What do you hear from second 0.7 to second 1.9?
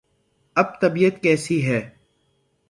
طبیعت کیسی ہے؟